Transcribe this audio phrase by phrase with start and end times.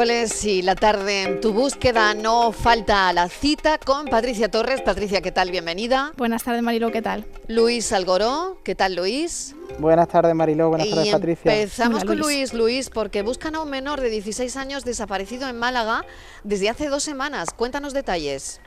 [0.00, 4.80] miércoles y la tarde en tu búsqueda no falta la cita con Patricia Torres.
[4.80, 5.50] Patricia, ¿qué tal?
[5.50, 6.12] Bienvenida.
[6.16, 7.26] Buenas tardes, Marilo, ¿qué tal?
[7.48, 9.54] Luis Algoró, ¿qué tal, Luis?
[9.78, 10.70] Buenas tardes, Mariló.
[10.70, 11.54] Buenas tardes, Patricia.
[11.54, 12.54] Empezamos con Luis.
[12.54, 16.06] Luis, porque buscan a un menor de 16 años desaparecido en Málaga
[16.44, 17.50] desde hace dos semanas.
[17.54, 18.62] Cuéntanos detalles.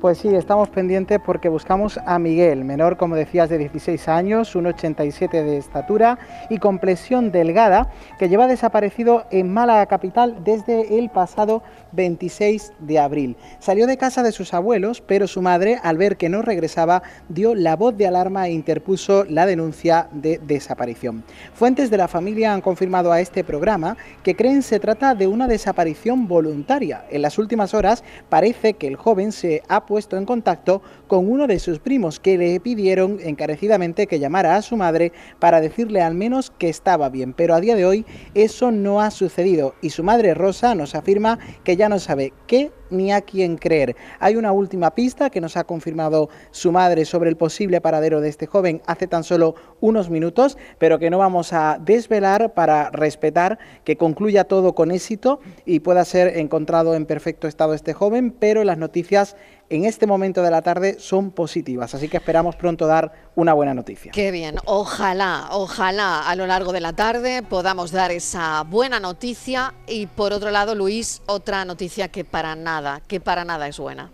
[0.00, 5.30] Pues sí, estamos pendientes porque buscamos a Miguel, menor, como decías, de 16 años, 1,87
[5.30, 6.18] de estatura
[6.48, 13.36] y complexión delgada, que lleva desaparecido en Málaga capital desde el pasado 26 de abril.
[13.58, 17.54] Salió de casa de sus abuelos, pero su madre, al ver que no regresaba, dio
[17.54, 21.24] la voz de alarma e interpuso la denuncia de desaparición.
[21.52, 25.46] Fuentes de la familia han confirmado a este programa que creen se trata de una
[25.46, 27.04] desaparición voluntaria.
[27.10, 31.48] En las últimas horas parece que el joven se ha puesto en contacto con uno
[31.48, 35.10] de sus primos que le pidieron encarecidamente que llamara a su madre
[35.40, 39.10] para decirle al menos que estaba bien, pero a día de hoy eso no ha
[39.10, 43.56] sucedido y su madre Rosa nos afirma que ya no sabe qué ni a quién
[43.56, 43.96] creer.
[44.18, 48.28] Hay una última pista que nos ha confirmado su madre sobre el posible paradero de
[48.28, 53.58] este joven hace tan solo unos minutos, pero que no vamos a desvelar para respetar
[53.84, 58.64] que concluya todo con éxito y pueda ser encontrado en perfecto estado este joven, pero
[58.64, 59.36] las noticias
[59.70, 63.72] en este momento de la tarde son positivas, así que esperamos pronto dar una buena
[63.72, 64.10] noticia.
[64.10, 69.74] Qué bien, ojalá, ojalá a lo largo de la tarde podamos dar esa buena noticia
[69.86, 74.10] y por otro lado, Luis, otra noticia que para nada, que para nada es buena.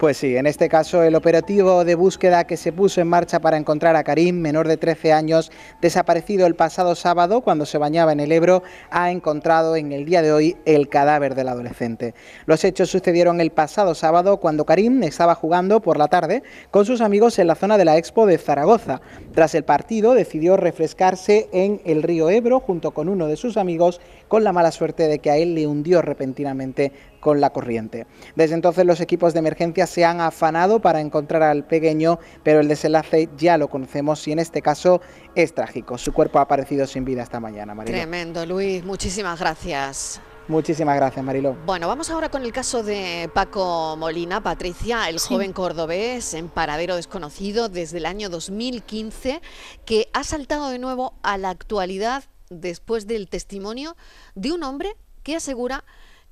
[0.00, 3.58] Pues sí, en este caso el operativo de búsqueda que se puso en marcha para
[3.58, 5.52] encontrar a Karim, menor de 13 años,
[5.82, 10.22] desaparecido el pasado sábado cuando se bañaba en el Ebro, ha encontrado en el día
[10.22, 12.14] de hoy el cadáver del adolescente.
[12.46, 17.02] Los hechos sucedieron el pasado sábado cuando Karim estaba jugando por la tarde con sus
[17.02, 19.02] amigos en la zona de la Expo de Zaragoza.
[19.34, 24.00] Tras el partido decidió refrescarse en el río Ebro junto con uno de sus amigos
[24.28, 28.06] con la mala suerte de que a él le hundió repentinamente con la corriente.
[28.34, 32.68] Desde entonces los equipos de emergencia se han afanado para encontrar al pequeño, pero el
[32.68, 35.00] desenlace ya lo conocemos y en este caso
[35.34, 35.98] es trágico.
[35.98, 37.96] Su cuerpo ha aparecido sin vida esta mañana, Mariló.
[37.96, 38.84] Tremendo, Luis.
[38.84, 40.20] Muchísimas gracias.
[40.48, 41.56] Muchísimas gracias, Mariló.
[41.64, 46.96] Bueno, vamos ahora con el caso de Paco Molina, Patricia, el joven cordobés en paradero
[46.96, 49.42] desconocido desde el año 2015,
[49.84, 53.96] que ha saltado de nuevo a la actualidad después del testimonio
[54.34, 55.84] de un hombre que asegura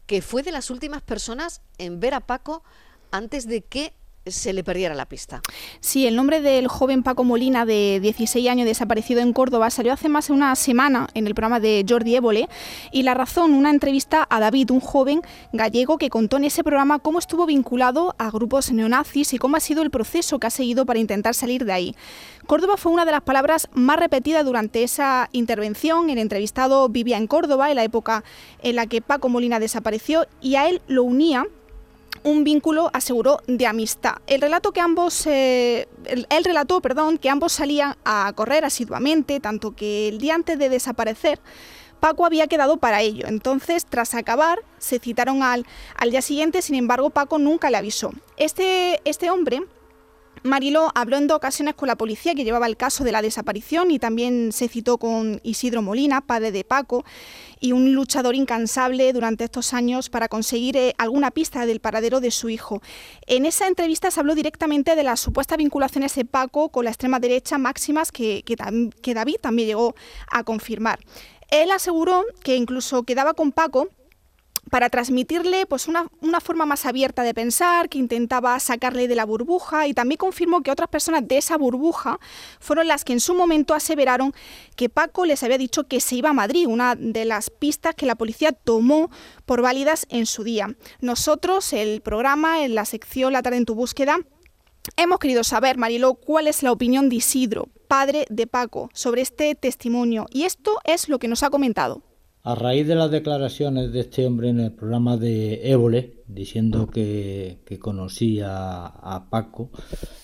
[0.09, 2.65] que fue de las últimas personas en ver a Paco
[3.11, 3.93] antes de que
[4.31, 5.43] se le perdiera la pista.
[5.81, 10.09] Sí, el nombre del joven Paco Molina, de 16 años, desaparecido en Córdoba, salió hace
[10.09, 12.49] más de una semana en el programa de Jordi Évole
[12.93, 15.23] y la razón, una entrevista a David, un joven
[15.53, 19.61] gallego que contó en ese programa cómo estuvo vinculado a grupos neonazis y cómo ha
[19.61, 21.97] sido el proceso que ha seguido para intentar salir de ahí.
[22.47, 26.11] Córdoba fue una de las palabras más repetidas durante esa intervención.
[26.11, 28.25] El entrevistado vivía en Córdoba en la época
[28.63, 31.47] en la que Paco Molina desapareció y a él lo unía
[32.25, 34.17] un vínculo, aseguró, de amistad.
[34.27, 39.75] El relato que ambos, eh, el, relató, perdón, que ambos salían a correr asiduamente, tanto
[39.75, 41.41] que el día antes de desaparecer,
[42.01, 43.27] Paco había quedado para ello.
[43.27, 48.13] Entonces, tras acabar, se citaron al, al día siguiente, sin embargo, Paco nunca le avisó.
[48.37, 49.63] Este, este hombre
[50.43, 53.91] Marilo habló en dos ocasiones con la policía que llevaba el caso de la desaparición
[53.91, 57.05] y también se citó con Isidro Molina, padre de Paco,
[57.61, 62.31] y un luchador incansable durante estos años para conseguir eh, alguna pista del paradero de
[62.31, 62.81] su hijo.
[63.27, 67.21] En esa entrevista se habló directamente de las supuestas vinculaciones de Paco con la extrema
[67.21, 68.45] derecha máximas que
[69.15, 69.95] David también llegó
[70.31, 70.99] a confirmar.
[71.51, 73.89] Él aseguró que incluso quedaba con Paco
[74.71, 76.09] para transmitirle pues una,
[76.41, 80.71] forma más abierta de pensar, que intentaba sacarle de la burbuja y también confirmó que
[80.71, 82.19] otras personas de esa burbuja
[82.61, 84.33] fueron las que en su momento aseveraron
[84.77, 88.07] que Paco les había dicho que se iba a Madrid, una de las pistas que
[88.07, 89.11] la policía tomó
[89.47, 90.75] por válidas en su día.
[91.01, 94.19] Nosotros, el programa, en la sección La tarde en tu búsqueda,
[94.97, 99.55] hemos querido saber, Mariló, cuál es la opinión de Isidro, padre de Paco, sobre este
[99.55, 102.03] testimonio y esto es lo que nos ha comentado.
[102.45, 107.59] A raíz de las declaraciones de este hombre en el programa de Évole, diciendo que,
[107.81, 109.71] conocía a Paco,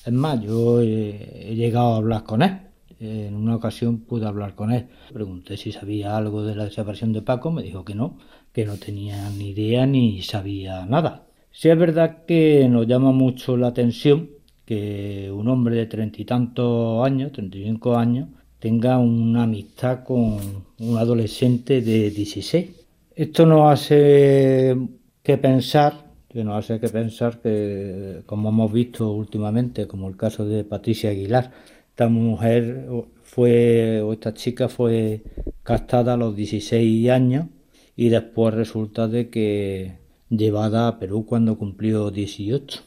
[0.07, 2.59] es más, yo he, llegado a hablar con él.
[3.01, 4.87] En una ocasión pude hablar con él.
[5.13, 8.19] Pregunté si sabía algo de la desaparición de Paco, me dijo que no,
[8.53, 11.27] que no tenía ni idea ni sabía nada.
[11.51, 14.31] Sí es verdad que nos llama mucho la atención
[14.65, 18.29] que un hombre de treinta y tantos años, treinta y cinco años,
[18.65, 20.39] tenga una amistad con
[20.79, 22.71] un adolescente de 16.
[23.15, 24.75] Esto nos hace
[25.23, 30.65] que pensar, que hace que pensar que, como hemos visto últimamente, como el caso de
[30.65, 31.51] Patricia Aguilar,
[31.91, 32.89] esta mujer
[33.23, 35.23] fue, o esta chica fue
[35.63, 37.49] castada a los 16 años
[37.97, 39.99] y después resulta de que
[40.31, 42.81] llevada a Perú cuando cumplió 18.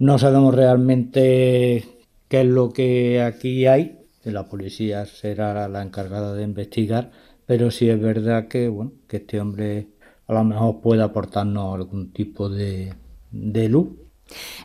[0.00, 1.82] No sabemos realmente
[2.28, 7.10] qué es lo que aquí hay, la policía será la encargada de investigar,
[7.46, 9.88] pero sí es verdad que bueno, que este hombre
[10.26, 12.94] a lo mejor puede aportarnos algún tipo de,
[13.30, 13.88] de luz.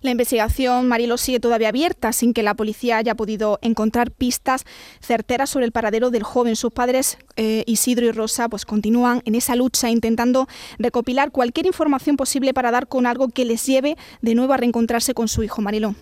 [0.01, 4.63] La investigación, Marilo, sigue todavía abierta sin que la policía haya podido encontrar pistas
[5.01, 6.55] certeras sobre el paradero del joven.
[6.55, 10.47] Sus padres, eh, Isidro y Rosa, pues continúan en esa lucha intentando
[10.77, 15.13] recopilar cualquier información posible para dar con algo que les lleve de nuevo a reencontrarse
[15.13, 15.95] con su hijo, Marilo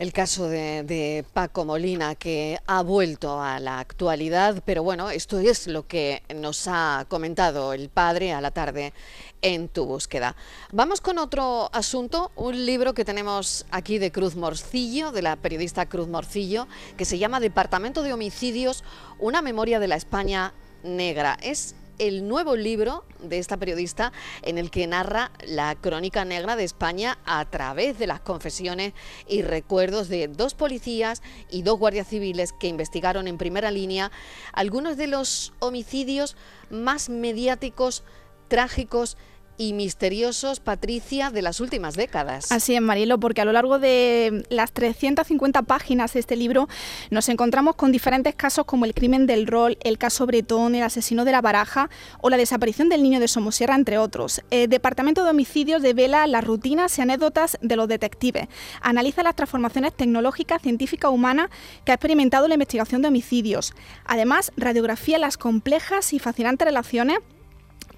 [0.00, 5.66] el caso de, Paco Molina, que ha vuelto a la actualidad, pero bueno, esto es
[5.66, 8.94] lo que nos ha comentado el padre a la tarde
[9.42, 10.36] en tu búsqueda.
[10.72, 15.84] Vamos con otro asunto, un libro que tenemos aquí de Cruz Morcillo, de la periodista
[15.84, 18.84] Cruz Morcillo, que se llama Departamento de Homicidios,
[19.18, 21.36] una memoria de la España negra.
[21.42, 24.10] Es el nuevo libro de esta periodista
[24.42, 28.94] en el que narra la crónica negra de España a través de las confesiones
[29.28, 34.10] y recuerdos de dos policías y dos guardias civiles que investigaron en primera línea
[34.54, 36.36] algunos de los homicidios
[36.70, 38.02] más mediáticos,
[38.48, 39.18] trágicos
[39.60, 42.50] y misteriosos, Patricia, de las últimas décadas.
[42.50, 46.66] Así es, Marilo, porque a lo largo de las 350 páginas de este libro
[47.10, 51.26] nos encontramos con diferentes casos como el crimen del rol, el caso Bretón, el asesino
[51.26, 51.90] de la baraja
[52.22, 54.40] o la desaparición del niño de Somosierra, entre otros.
[54.50, 58.48] El Departamento de Homicidios devela las rutinas y anécdotas de los detectives,
[58.80, 61.50] analiza las transformaciones tecnológicas, científicas, humanas
[61.84, 63.74] que ha experimentado la investigación de homicidios.
[64.06, 67.18] Además, radiografía las complejas y fascinantes relaciones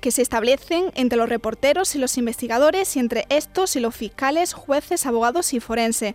[0.02, 4.52] que se establecen entre los reporteros y los investigadores y entre estos y los fiscales,
[4.52, 6.14] jueces, abogados y forenses.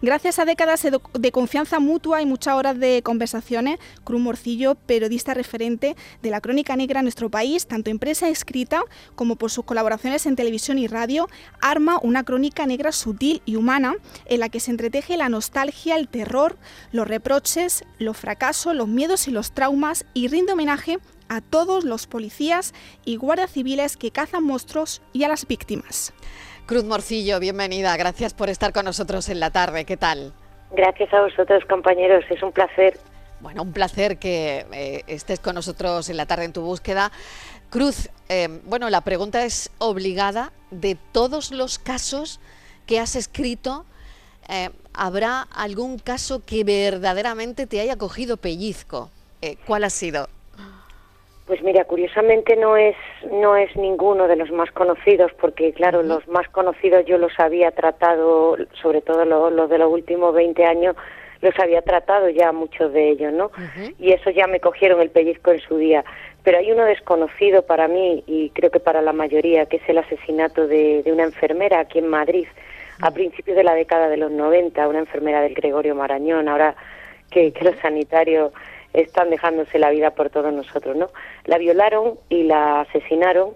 [0.00, 5.96] Gracias a décadas de, confianza mutua y muchas horas de conversaciones, Cruz Morcillo, periodista referente
[6.22, 8.82] de la crónica negra en nuestro país, tanto en prensa escrita
[9.14, 11.28] como por sus colaboraciones en televisión y radio,
[11.60, 16.08] arma una crónica negra sutil y humana en la que se entreteje la nostalgia, el
[16.08, 16.56] terror,
[16.90, 20.98] los reproches, los fracasos, los miedos y los traumas y rinde homenaje
[21.28, 22.74] a todos los policías
[23.04, 26.12] y guardias civiles que cazan monstruos y a las víctimas.
[26.66, 27.96] Cruz Morcillo, bienvenida.
[27.96, 29.84] Gracias por estar con nosotros en la tarde.
[29.84, 30.32] ¿Qué tal?
[30.72, 32.24] Gracias a vosotros, compañeros.
[32.28, 32.98] Es un placer.
[33.40, 37.12] Bueno, un placer que eh, estés con nosotros en la tarde en tu búsqueda.
[37.70, 40.52] Cruz, eh, bueno, la pregunta es obligada.
[40.70, 42.40] De todos los casos
[42.86, 43.84] que has escrito,
[44.48, 49.10] eh, ¿habrá algún caso que verdaderamente te haya cogido pellizco?
[49.64, 50.28] ¿Cuál ha sido?
[51.46, 52.96] Pues mira, curiosamente no es
[53.30, 57.70] no es ninguno de los más conocidos, porque claro, los más conocidos yo los había
[57.70, 60.96] tratado, sobre todo los de los últimos 20 años,
[61.42, 63.52] los había tratado ya muchos de ellos, ¿no?
[64.00, 66.04] Y eso ya me cogieron el pellizco en su día.
[66.42, 69.98] Pero hay uno desconocido para mí y creo que para la mayoría, que es el
[69.98, 72.46] asesinato de, una enfermera aquí en Madrid
[73.02, 76.74] a principios de la década de los 90, una enfermera del Gregorio Marañón, ahora
[77.30, 78.52] que, que los sanitarios
[78.96, 81.10] están dejándose la vida por todos nosotros, ¿no?
[81.44, 83.50] La violaron y la asesinaron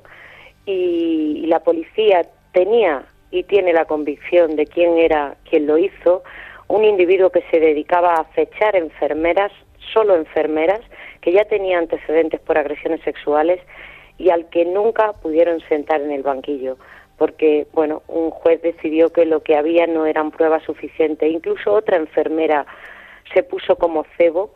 [0.66, 2.22] y, la policía
[2.52, 6.22] tenía y tiene la convicción de quién era quien lo hizo,
[6.68, 9.50] un individuo que se dedicaba a fechar enfermeras,
[9.92, 10.80] solo enfermeras,
[11.22, 13.60] que ya tenía antecedentes por agresiones sexuales
[14.18, 16.76] y al que nunca pudieron sentar en el banquillo,
[17.16, 21.30] porque, bueno, un juez decidió que lo que había no eran pruebas suficientes.
[21.30, 22.66] Incluso otra enfermera
[23.34, 24.52] se puso como cebo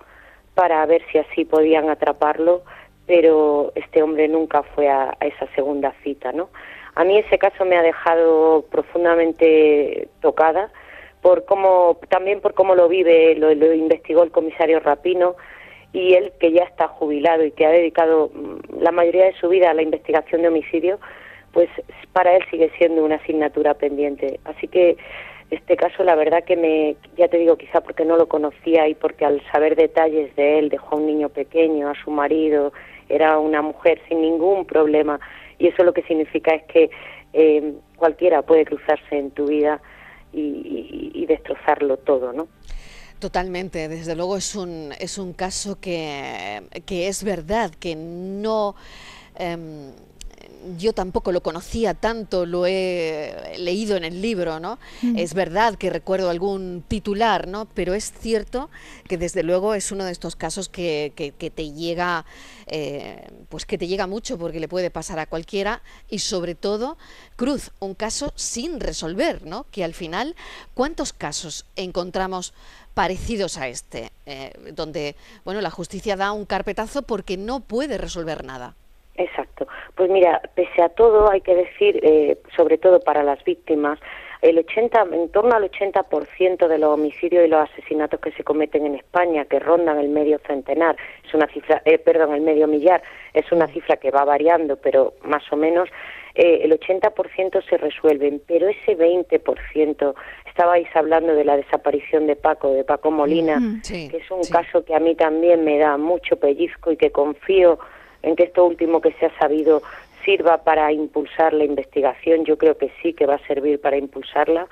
[0.54, 2.62] para ver si así podían atraparlo,
[3.06, 6.49] pero este hombre nunca fue a, esa segunda cita, ¿no?
[6.94, 10.70] A mí ese caso me ha dejado profundamente tocada
[11.23, 15.34] por cómo, también por cómo lo vive, lo, lo investigó el comisario Rapino
[15.92, 19.49] y él que ya está jubilado y que ha dedicado mm, la mayoría de su
[19.49, 20.99] vida a la investigación de homicidio,
[21.52, 21.68] pues
[22.12, 24.40] para él sigue siendo una asignatura pendiente.
[24.44, 24.96] Así que
[25.50, 28.94] este caso la verdad que me, ya te digo, quizá porque no lo conocía y
[28.94, 32.72] porque al saber detalles de él, dejó a un niño pequeño, a su marido,
[33.08, 35.20] era una mujer sin ningún problema
[35.58, 36.90] y eso lo que significa es que
[37.32, 39.80] eh, cualquiera puede cruzarse en tu vida
[40.32, 42.48] y, destrozarlo todo, ¿no?
[43.18, 48.74] Totalmente, desde luego es un, es un caso que, que es verdad, que no...
[49.38, 49.92] Em,
[50.76, 54.78] yo tampoco lo conocía tanto, lo he leído en el libro, ¿no?
[55.16, 57.66] Es verdad que recuerdo algún titular, ¿no?
[57.66, 58.71] Pero es cierto
[59.09, 61.12] que desde luego es uno de estos casos que,
[61.54, 62.25] te llega,
[62.66, 66.97] eh, pues que te llega mucho porque le puede pasar a cualquiera y sobre todo,
[67.37, 69.66] Cruz, un caso sin resolver, ¿no?
[69.71, 70.35] Que al final,
[70.75, 72.54] ¿cuántos casos encontramos
[72.94, 78.44] parecidos a este, eh, donde, bueno, la justicia da un carpetazo porque no puede resolver
[78.44, 78.76] nada?
[79.16, 79.43] Exacto.
[79.96, 83.98] Pues mira, pese a todo, hay que decir, eh, sobre todo para las víctimas,
[84.42, 88.84] el 80, en torno al 80% de los homicidios y los asesinatos que se cometen
[88.84, 90.96] en España, que rondan el medio centenar,
[91.26, 95.14] es una cifra, eh, perdón, el medio millar, es una cifra que va variando, pero
[95.22, 95.88] más o menos
[96.34, 100.14] eh, el 80% se resuelven, pero ese 20%,
[100.46, 104.94] estabais hablando de la desaparición de Paco, de Paco Molina, que es un caso que
[104.94, 107.78] a mí también me da mucho pellizco y que confío
[108.25, 109.83] en que esto último que se ha sabido
[110.25, 114.66] sirva para impulsar la investigación, yo creo que sí que va a servir para impulsarla,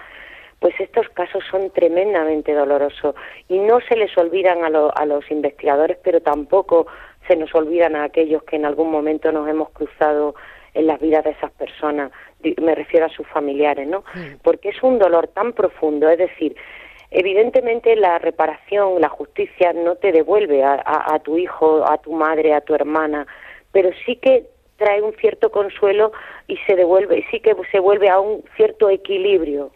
[0.59, 3.15] pues estos casos son tremendamente dolorosos
[3.49, 6.87] y no se les olvidan a, a los investigadores, pero tampoco
[7.27, 10.35] se nos olvidan a aquellos que en algún momento nos hemos cruzado
[10.75, 12.11] en las vidas de esas personas,
[12.61, 14.05] me refiero a sus familiares, ¿no?
[14.43, 16.57] Porque es un dolor tan profundo, es decir,
[17.11, 22.55] evidentemente la reparación, la justicia no te devuelve a, a, tu hijo, a tu madre,
[22.55, 23.27] a tu hermana,
[23.73, 26.13] pero sí que trae un cierto consuelo
[26.49, 29.71] y se devuelve, sí que se vuelve a un cierto equilibrio.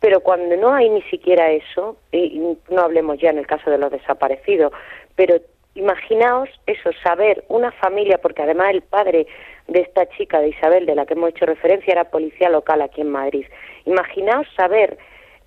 [0.00, 3.78] Pero cuando no hay ni siquiera eso, y no hablemos ya en el caso de
[3.78, 4.72] los desaparecidos,
[5.14, 5.36] pero
[5.74, 9.26] imaginaos eso, saber una familia, porque además el padre
[9.66, 13.00] de esta chica, de Isabel, de la que hemos hecho referencia, era policía local aquí
[13.00, 13.46] en Madrid.
[13.84, 14.98] Imaginaos saber,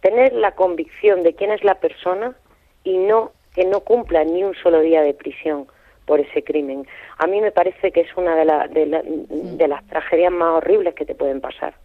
[0.02, 2.36] tener la convicción de quién es la persona
[2.84, 5.68] y no que no cumpla ni un solo día de prisión
[6.08, 6.88] por ese crimen.
[7.20, 11.14] A mí me parece que es una de, de las tragedias más horribles que te
[11.14, 11.76] pueden pasar.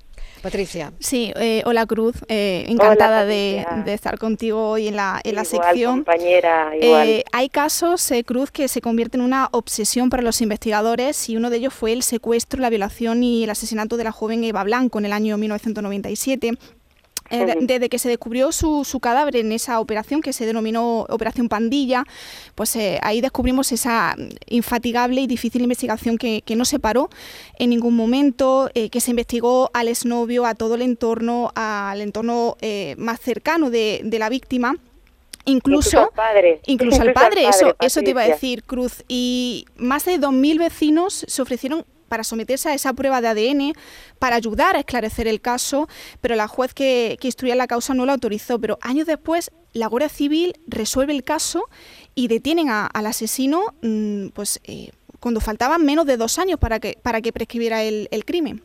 [0.42, 0.92] Patricia.
[0.98, 5.98] Sí, eh, hola Cruz, eh, encantada de, estar contigo hoy en la, en la sección.
[5.98, 7.08] compañera, igual.
[7.08, 11.48] Eh, hay casos, Cruz, que se convierten en una obsesión para los investigadores y uno
[11.48, 14.98] de ellos fue el secuestro, la violación y el asesinato de la joven Eva Blanco
[14.98, 16.52] en el año 1997
[17.32, 21.48] eh, desde que se descubrió su, su, cadáver en esa operación que se denominó Operación
[21.48, 22.04] Pandilla,
[22.54, 24.14] pues eh, ahí descubrimos esa
[24.46, 27.08] infatigable y difícil investigación que, no se paró
[27.58, 32.58] en ningún momento, eh, que se investigó al exnovio, a todo el entorno, al entorno
[32.98, 34.76] más cercano de, la víctima.
[35.46, 39.02] Incluso, al padre, incluso al padre, eso, eso te iba a decir, Cruz.
[39.08, 43.72] Y más de 2.000 vecinos se ofrecieron para someterse a esa prueba de ADN,
[44.18, 45.88] para ayudar a esclarecer el caso,
[46.20, 48.60] pero la juez que, instruía la causa no la autorizó.
[48.60, 51.64] Pero años después, la Guardia Civil resuelve el caso
[52.14, 54.90] y detienen al asesino mm, pues, eh,
[55.20, 58.60] cuando faltaban menos de dos años para que, para que prescribiera el, crimen.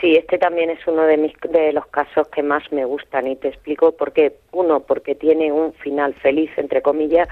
[0.00, 3.36] Sí, este también es uno de, mis, de los casos que más me gustan y
[3.36, 4.36] te explico por qué.
[4.52, 7.28] Uno, porque tiene un final feliz, entre comillas,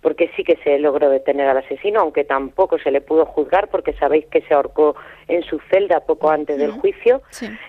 [0.00, 3.92] porque sí que se logró detener al asesino, aunque tampoco se le pudo juzgar, porque
[3.94, 4.94] sabéis que se ahorcó
[5.26, 7.22] en su celda poco antes del juicio.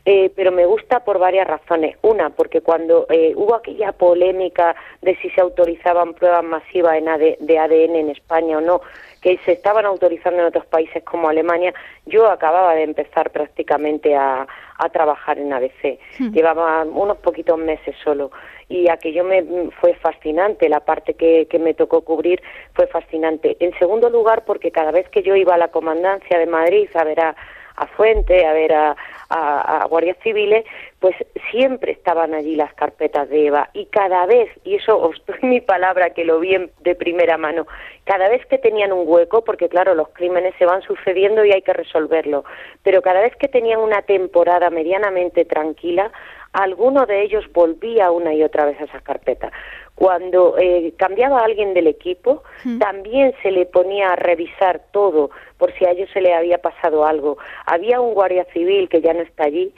[0.05, 1.97] Eh, pero me gusta por varias razones.
[2.01, 7.05] Una, porque cuando eh, hubo aquella polémica de si se autorizaban pruebas masivas en
[7.39, 8.81] de ADN en España o no,
[9.21, 11.73] que se estaban autorizando en otros países como Alemania,
[12.05, 15.99] yo acababa de empezar prácticamente a, a trabajar en ABC.
[16.31, 18.31] Llevaba unos poquitos meses solo
[18.69, 19.43] y aquello me
[19.81, 22.41] fue fascinante, la parte que, que me tocó cubrir
[22.73, 23.57] fue fascinante.
[23.59, 27.03] En segundo lugar, porque cada vez que yo iba a la comandancia de Madrid a
[27.03, 27.35] ver a,
[27.75, 28.95] a Fuente, a ver a,
[29.29, 30.65] a, guardias civiles,
[30.99, 31.15] pues
[31.49, 35.61] siempre estaban allí las carpetas de Eva y cada vez, y eso os doy mi
[35.61, 37.67] palabra que lo vi de primera mano,
[38.03, 41.61] cada vez que tenían un hueco, porque claro, los crímenes se van sucediendo y hay
[41.61, 42.43] que resolverlo,
[42.83, 46.11] pero cada vez que tenían una temporada medianamente tranquila,
[46.53, 49.51] alguno de ellos volvía una y otra vez a esa carpeta.
[49.95, 52.43] Cuando eh, cambiaba a alguien del equipo,
[52.79, 57.05] también se le ponía a revisar todo por si a ellos se le había pasado
[57.05, 57.37] algo.
[57.65, 59.73] Había un guardia civil que ya no está allí,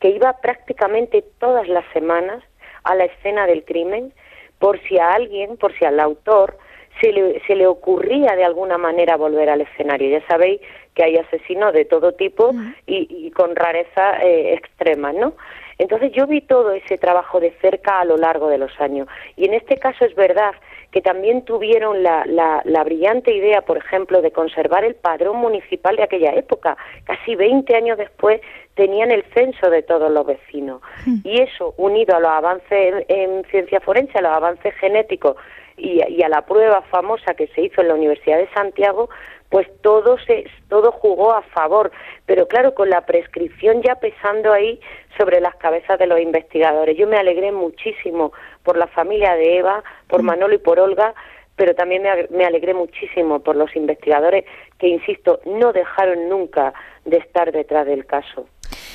[0.00, 2.42] que iba prácticamente todas las semanas
[2.82, 4.12] a la escena del crimen
[4.58, 6.56] por si a alguien, por si al autor
[7.00, 10.10] se le, se le ocurría de alguna manera volver al escenario.
[10.18, 10.60] Ya sabéis
[10.94, 12.52] que hay asesinos de todo tipo
[12.86, 15.34] y, con rareza eh, extrema, ¿no?
[15.80, 19.08] Entonces yo vi todo ese trabajo de cerca a lo largo de los años.
[19.36, 20.52] Y en este caso es verdad
[20.90, 26.02] que también tuvieron la, la, brillante idea, por ejemplo, de conservar el padrón municipal de
[26.02, 26.76] aquella época.
[27.04, 28.42] Casi 20 años después
[28.74, 30.82] tenían el censo de todos los vecinos.
[31.06, 31.20] Hmm.
[31.24, 35.36] Y eso, unido a los avances en, ciencia forense, a los avances genéticos
[35.78, 39.08] y, y, a la prueba famosa que se hizo en la Universidad de Santiago,
[39.50, 41.90] pues todo se todo jugó a favor,
[42.24, 44.80] pero claro, con la prescripción ya pesando ahí
[45.18, 46.96] sobre las cabezas de los investigadores.
[46.96, 50.26] Yo me alegré muchísimo por la familia de Eva, por mm.
[50.26, 51.14] Manolo y por Olga,
[51.56, 54.44] pero también me alegré muchísimo por los investigadores
[54.78, 56.72] que, insisto, no dejaron nunca
[57.04, 58.46] de estar detrás del caso.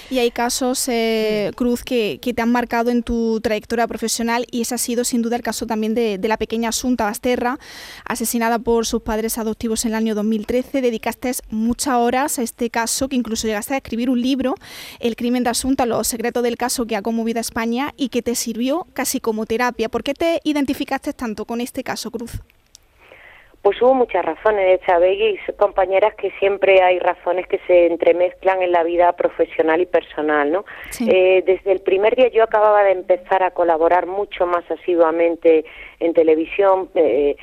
[0.09, 4.75] Y hay casos, eh, Cruz, que, te han marcado en tu trayectoria profesional y ese
[4.75, 7.59] ha sido sin duda el caso también de, la pequeña Asunta Basterra,
[8.03, 10.81] asesinada por sus padres adoptivos en el año 2013.
[10.81, 14.55] Dedicaste muchas horas a este caso, que incluso llegaste a escribir un libro,
[14.99, 18.21] El crimen de Asunta, los secretos del caso que ha conmovido a España y que
[18.21, 19.89] te sirvió casi como terapia.
[19.89, 22.41] ¿Por qué te identificaste tanto con este caso, Cruz?
[23.65, 28.83] Pues hubo muchas razones, sabéis, compañeras, que siempre hay razones que se entremezclan en la
[28.83, 30.65] vida profesional y personal, ¿no?
[31.07, 35.65] Eh, desde el primer día yo acababa de empezar a colaborar mucho más asiduamente
[35.99, 37.37] en televisión, eh,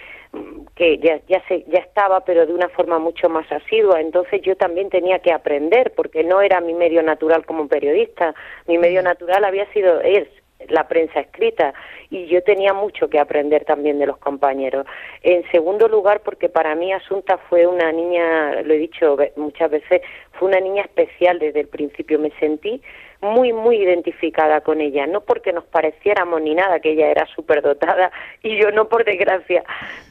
[0.77, 4.01] que ya, ya, se, ya estaba, pero de una forma mucho más asidua.
[4.01, 8.33] Entonces yo también tenía que aprender, porque no era mi medio natural como periodista.
[8.69, 10.29] Mi medio natural había sido, es
[10.69, 11.75] la prensa escrita
[12.11, 14.87] y yo tenía mucho que aprender también de los compañeros.
[15.23, 20.03] En segundo lugar, porque para mí Asunta fue una niña, lo he dicho muchas veces,
[20.33, 22.19] fue una niña especial desde el principio.
[22.19, 22.83] Me sentí
[23.23, 27.27] muy, muy identificada con ella, no porque nos pareciéramos ni nada, que ella era
[27.63, 28.11] dotada
[28.43, 29.65] y yo no por desgracia,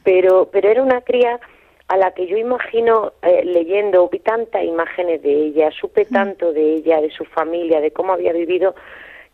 [0.03, 1.39] pero, pero era una cría
[1.91, 6.75] a la que yo imagino eh, leyendo, vi tantas imágenes de ella, supe tanto de
[6.75, 8.75] ella, de su familia, de cómo había vivido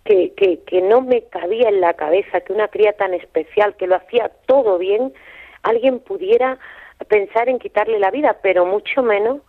[0.08, 3.96] que, que, no me cabía en la cabeza que una cría tan especial, que lo
[3.96, 5.14] hacía todo bien,
[5.64, 6.58] alguien pudiera
[7.10, 9.40] pensar en quitarle la vida, pero mucho menos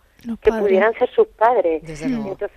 [0.41, 1.81] que pudieran ser sus padres.
[1.87, 2.51] Entonces,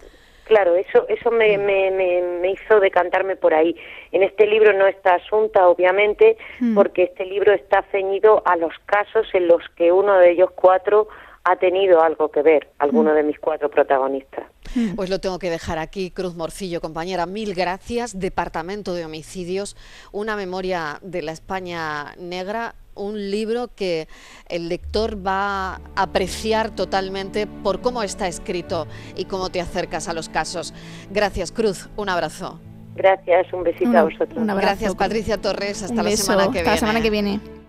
[0.45, 3.77] claro, eso eso me, me, me, hizo decantarme por ahí.
[4.11, 6.75] En este libro no está asunta, obviamente, mm.
[6.75, 11.07] porque este libro está ceñido a los casos en los que uno de ellos cuatro
[11.45, 13.15] ha tenido algo que ver, alguno mm.
[13.15, 14.45] de mis cuatro protagonistas.
[14.75, 14.95] Mm.
[14.95, 17.27] Pues lo tengo que dejar aquí, Cruz Morcillo, compañera.
[17.27, 18.19] Mil gracias.
[18.19, 19.77] Departamento de Homicidios,
[20.13, 24.07] una memoria de la España negra, un libro que
[24.49, 30.13] el lector va a apreciar totalmente por cómo está escrito y cómo te acercas a
[30.13, 30.75] los casos.
[31.11, 31.89] Gracias, Cruz.
[31.97, 32.61] Un abrazo.
[32.95, 34.47] Gracias, un besito a vosotros.
[34.47, 35.83] Gracias, Patricia Torres.
[35.83, 36.61] Hasta la semana que viene.
[36.61, 37.62] Hasta la semana que viene.